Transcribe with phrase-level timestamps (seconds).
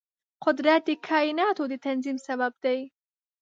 [0.45, 2.79] قدرت د کایناتو د تنظیم سبب دی.